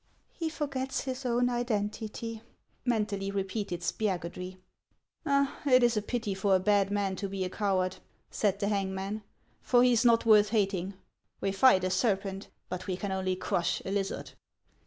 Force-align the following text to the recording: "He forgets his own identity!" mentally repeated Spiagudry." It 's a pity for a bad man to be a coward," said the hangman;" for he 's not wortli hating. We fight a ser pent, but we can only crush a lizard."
"He 0.39 0.49
forgets 0.49 1.01
his 1.01 1.27
own 1.27 1.47
identity!" 1.47 2.41
mentally 2.87 3.29
repeated 3.29 3.81
Spiagudry." 3.81 4.57
It 5.67 5.83
's 5.83 5.95
a 5.95 6.01
pity 6.01 6.33
for 6.33 6.55
a 6.55 6.59
bad 6.59 6.89
man 6.89 7.15
to 7.17 7.29
be 7.29 7.43
a 7.45 7.51
coward," 7.51 7.97
said 8.31 8.57
the 8.59 8.67
hangman;" 8.67 9.21
for 9.61 9.83
he 9.83 9.95
's 9.95 10.03
not 10.03 10.21
wortli 10.21 10.49
hating. 10.49 10.95
We 11.39 11.51
fight 11.51 11.83
a 11.83 11.91
ser 11.91 12.15
pent, 12.15 12.47
but 12.67 12.87
we 12.87 12.97
can 12.97 13.11
only 13.11 13.35
crush 13.35 13.83
a 13.85 13.91
lizard." 13.91 14.31